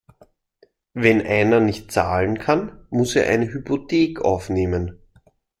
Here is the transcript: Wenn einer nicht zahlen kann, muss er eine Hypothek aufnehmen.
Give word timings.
Wenn 0.95 1.21
einer 1.21 1.59
nicht 1.59 1.91
zahlen 1.91 2.39
kann, 2.39 2.87
muss 2.89 3.15
er 3.15 3.29
eine 3.29 3.53
Hypothek 3.53 4.19
aufnehmen. 4.21 4.99